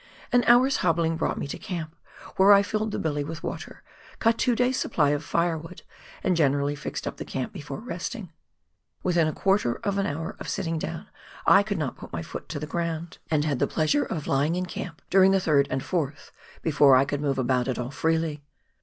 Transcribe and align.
An 0.31 0.43
hour's 0.47 0.77
hobbling 0.77 1.15
brought 1.15 1.37
me 1.37 1.45
to 1.45 1.59
camp, 1.59 1.95
where 2.35 2.51
I 2.53 2.63
filled 2.63 2.89
the 2.89 2.97
billy 2.97 3.23
with 3.23 3.43
water, 3.43 3.83
cut 4.17 4.39
two 4.39 4.55
days' 4.55 4.79
supply 4.79 5.11
of 5.11 5.23
firewood, 5.23 5.83
and 6.23 6.35
generally 6.35 6.73
fixed 6.73 7.05
up 7.05 7.17
the 7.17 7.23
camp 7.23 7.53
before 7.53 7.77
resting. 7.79 8.31
Within 9.03 9.27
a 9.27 9.31
quarter 9.31 9.75
of 9.83 9.99
an 9.99 10.07
hour 10.07 10.35
of 10.39 10.49
sitting 10.49 10.79
down 10.79 11.05
I 11.45 11.61
could 11.61 11.77
not 11.77 11.97
put 11.97 12.11
my 12.11 12.23
foot 12.23 12.49
to 12.49 12.59
the 12.59 12.65
ground, 12.65 13.19
and 13.29 13.45
had 13.45 13.59
the 13.59 13.67
COOK 13.67 13.77
RIVER 13.77 13.77
FOX 13.77 13.93
GLACIER. 13.93 13.99
103 14.09 14.09
pleasure 14.09 14.23
of 14.33 14.39
lying 14.39 14.55
in 14.55 14.65
camp 14.65 15.01
during 15.11 15.31
the 15.33 15.37
3rd 15.37 15.67
and 15.69 15.81
4tli, 15.83 16.31
before 16.63 16.95
I 16.95 17.05
could 17.05 17.21
move 17.21 17.37
about 17.37 17.67
at 17.67 17.77
all 17.77 17.91
freely. 17.91 18.41